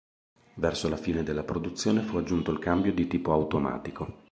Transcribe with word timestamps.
Verso 0.55 0.89
la 0.89 0.97
fine 0.97 1.21
della 1.21 1.43
produzione 1.43 2.01
fu 2.01 2.17
aggiunto 2.17 2.49
il 2.49 2.57
cambio 2.57 2.91
di 2.91 3.05
tipo 3.05 3.33
automatico. 3.33 4.17